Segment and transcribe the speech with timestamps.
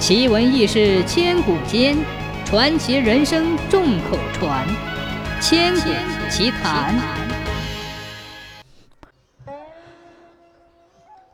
[0.00, 1.94] 奇闻异事千古间，
[2.46, 4.66] 传奇人生众口传。
[5.42, 5.90] 千古
[6.30, 6.98] 奇谈。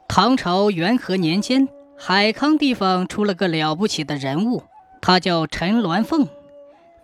[0.09, 4.65] 唐朝元和年间，海康地方出了个了不起的人物，
[5.01, 6.27] 他叫陈鸾凤。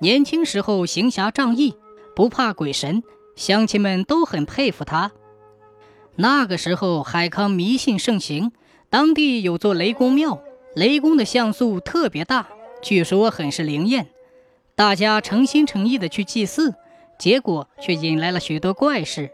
[0.01, 1.77] 年轻时候行侠仗义，
[2.17, 3.05] 不怕鬼神，
[3.37, 5.13] 乡亲们都很佩服他。
[6.17, 8.51] 那个时候，海康迷信盛行，
[8.91, 10.43] 当地有座雷公庙，
[10.75, 12.49] 雷公的像素特别大，
[12.81, 14.09] 据说很是灵验。
[14.75, 16.75] 大家诚心诚意的去祭祀，
[17.19, 19.31] 结果却引来了许多怪事。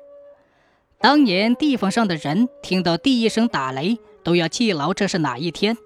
[1.01, 5.77] 当年地方上的人听到第一声打雷，都要记牢这是哪一天。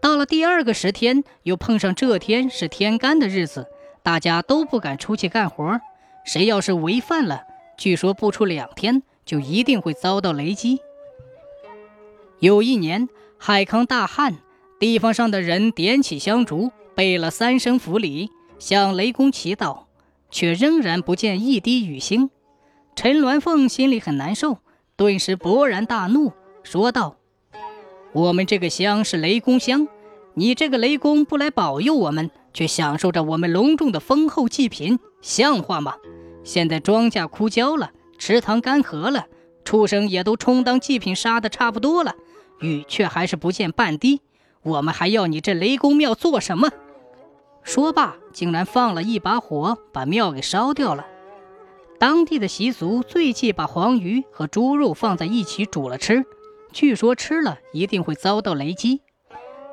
[0.00, 3.66] 到了第二个十天，又碰上这天是天干的日子，
[4.02, 5.80] 大家都不敢出去干活。
[6.24, 7.42] 谁要是违犯了，
[7.76, 9.02] 据说不出两天。
[9.24, 10.82] 就一定会遭到雷击。
[12.40, 13.08] 有一年
[13.38, 14.36] 海康大旱，
[14.84, 18.28] 地方上的人点起香烛，备了三声符礼，
[18.58, 19.84] 向雷公祈祷，
[20.30, 22.28] 却仍然不见一滴雨星。
[22.94, 24.58] 陈鸾凤心里很难受，
[24.94, 27.16] 顿时勃然大怒，说道
[28.12, 29.88] ：“我们这个乡是雷公乡，
[30.34, 35.94] 你这个雷公不来保佑我们，却享受着我们隆重的丰厚祭品，像话吗？
[36.44, 39.28] 现在庄稼枯焦了。”池塘干涸了，
[39.64, 42.14] 畜生也都充当祭品杀的差不多了，
[42.60, 44.20] 雨却还是不见半滴。
[44.64, 46.70] 我们还要你这雷公庙做什么？
[47.62, 51.06] 说罢，竟然放了一把火，把庙给烧掉了。
[51.98, 56.24] 当地的习俗最忌把黄鱼和猪肉放在一起煮了吃，
[56.72, 59.00] 据说吃了一定会遭到雷击。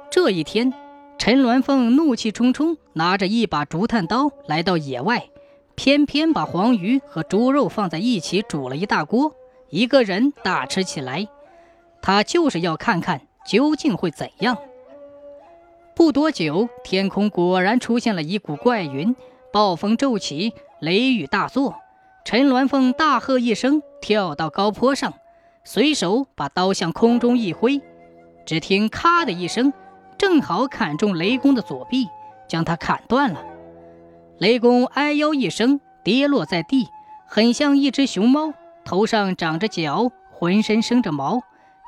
[0.10, 0.74] 这一天，
[1.18, 5.30] 陈鸾凤怒气冲冲，拿着一把竹炭刀来到野外。
[5.76, 9.34] 偏偏把黄鱼和猪肉放在一起煮了一大锅，
[9.70, 11.28] 一个人大吃起来。
[12.02, 14.58] 他就是要看看究竟会怎样。
[16.02, 19.16] 不多久，天空果然出现了一股怪云，
[19.54, 21.76] 暴风骤起，雷雨大作。
[22.26, 25.14] 陈鸾凤大喝一声，跳到高坡上，
[25.64, 27.80] 随手把刀向空中一挥，
[28.48, 29.72] 只听“咔”的一声，
[30.18, 32.08] 正好砍中雷公的左臂，
[32.48, 33.40] 将他砍断了。
[34.40, 36.88] 雷公哎呦一声，跌落在地，
[37.28, 41.44] 很像一只熊猫，头上长着角，浑身生着毛，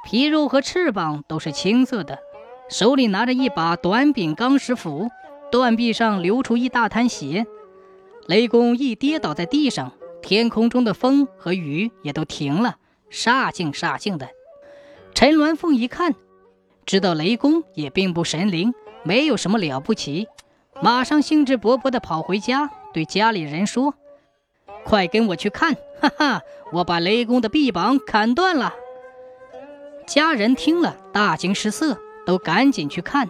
[0.05, 2.19] 皮肉和翅膀都是青色的，
[2.73, 5.11] 手里拿着一把短柄钢石斧，
[5.51, 7.45] 断臂上流出一大滩血。
[8.25, 9.91] 雷公一跌倒在地上，
[10.23, 12.78] 天空中的风和雨也都停了，
[13.12, 14.28] 煞静煞静的。
[15.13, 16.16] 陈鸾凤一看，
[16.83, 18.73] 知道雷公也并不神灵，
[19.03, 20.28] 没有什么了不起。
[20.81, 23.94] 马上兴致勃勃地跑回家，对家里人说
[24.83, 25.75] ：“快跟我去看！
[26.01, 26.41] 哈哈，
[26.72, 28.73] 我把雷公的臂膀砍断了。”
[30.07, 33.29] 家人听了大惊失色，都赶紧去看，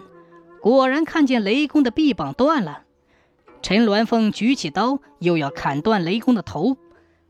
[0.60, 2.82] 果然看见雷公的臂膀断了。
[3.62, 6.76] 陈鸾凤举起刀，又要砍断雷公的头，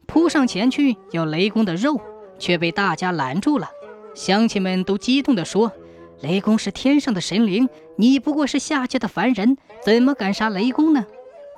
[0.06, 2.00] 扑上前去要雷公的肉，
[2.38, 3.70] 却被大家拦住了。
[4.14, 5.72] 乡亲们都激动地说。
[6.20, 11.04] 雷公是天上的神灵，你不过是下界的凡人，怎么敢杀雷公呢？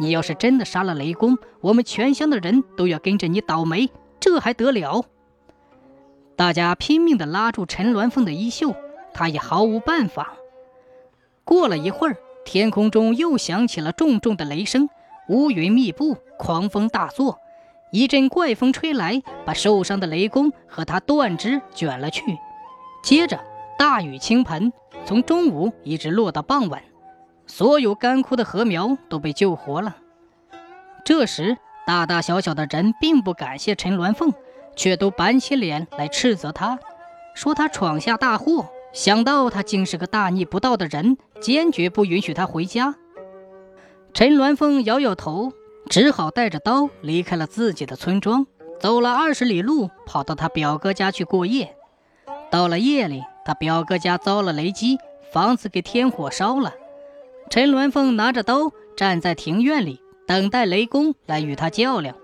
[0.00, 5.05] 你要是真的杀了雷公，我们全乡的人都要跟着你倒霉，这还得了？
[6.34, 8.75] 大家拼命地拉住陈鸾凤的衣袖，
[9.16, 10.34] 他也毫无办法。
[11.43, 14.91] 过了一会儿，天空中又响起了重重的雷声，
[15.31, 17.38] 乌云密布，狂风大作，
[17.91, 22.22] 一阵怪风吹来，把受伤的雷公和他断肢卷了去，
[23.03, 23.41] 接着。
[23.78, 24.72] 大雨倾盆，
[25.04, 26.83] 从中午一直落到傍晚，
[27.47, 29.97] 所有干枯的禾苗都被救活了。
[31.04, 34.33] 这时，大大小小的人并不感谢陈鸾凤，
[34.77, 36.78] 却都板起脸来斥责他，
[37.34, 38.66] 说他闯下大祸。
[38.97, 42.95] 想到他竟是个大逆不道的人，坚决不允许他回家。
[44.15, 45.53] 陈鸾凤摇摇头，
[45.91, 48.47] 只好带着刀离开了自己的村庄，
[48.81, 51.77] 走了二十里路，跑到他表哥家去过夜。
[52.51, 53.23] 到了夜里。
[53.45, 54.99] 他表哥家遭了雷击，
[55.31, 56.75] 房子给天火烧了。
[57.49, 62.16] 陈鸾凤拿着刀站在庭院里，等待雷公来与他较量。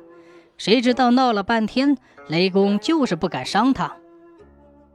[0.59, 1.97] 谁知道闹了半天，
[2.27, 3.99] 雷公就是不敢伤他。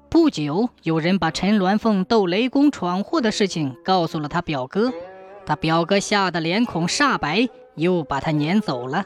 [0.10, 4.92] 不久，有人把陈鸾凤斗雷公闯祸的事情告诉了他表哥，
[5.46, 9.06] 他表哥吓得脸孔煞白，又把他撵走了。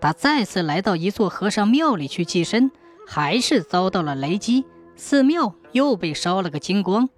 [0.00, 2.70] 他再次来到一座和尚庙里去祭身，
[3.06, 4.64] 还是遭到了雷击。
[4.94, 7.08] 寺庙又被烧了个精光。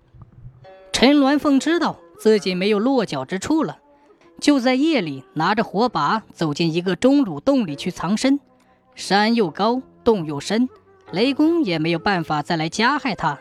[0.93, 3.79] 陈鸾凤知道自己没有落脚之处了，
[4.41, 8.39] 就在夜里拿着火把走进一个钟乳洞里去藏身。
[8.95, 10.69] 山又高，洞又深，
[11.13, 13.39] 雷公也没有办法再来加害他。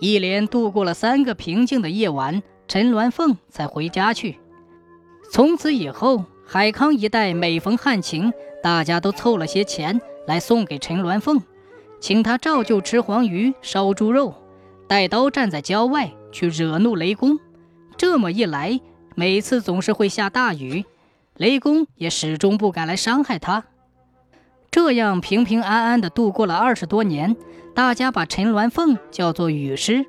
[0.00, 4.38] 一连度过了三个平静的夜晚，陈鸾凤才回家去。
[5.32, 8.32] 从此以后，海康一带每逢旱情，
[8.62, 11.42] 大家都凑了些钱来送给陈鸾凤，
[11.98, 14.34] 请他照旧吃黄鱼、烧猪肉，
[14.86, 17.38] 带刀站在郊外去惹怒雷公。
[17.96, 18.80] 这么一来，
[19.16, 20.84] 每次总是会下大雨，
[21.36, 23.64] 雷公也始终不敢来伤害他。
[24.70, 27.36] 这样平平安安的度过了二十多年，
[27.74, 30.06] 大家把陈鸾凤叫做雨师。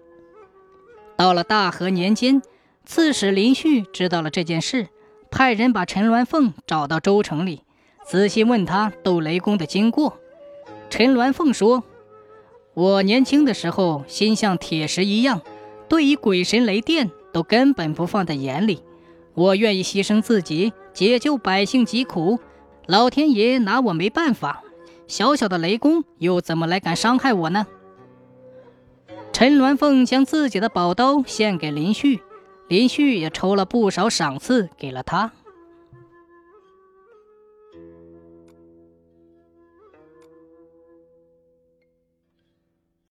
[1.15, 2.41] 到了大和年间，
[2.85, 4.87] 刺史林旭知道了这件事，
[5.31, 7.63] 派人把陈鸾凤找到州城里，
[8.05, 10.17] 仔细问他斗雷公的经过。
[10.89, 11.83] 陈鸾凤说
[12.73, 15.41] ：“我年轻的时候心像铁石一样，
[15.87, 18.83] 对于鬼神雷电都根本不放在眼里。
[19.35, 22.39] 我愿意牺牲自己，解救百姓疾苦。”
[22.89, 24.63] 老天爷拿我没办法，
[25.05, 27.67] 小小的雷公又怎么来敢伤害我呢？
[29.31, 32.19] 陈鸾凤将自己的宝刀献给林旭，
[32.67, 35.31] 林旭也抽了不少赏赐给了他。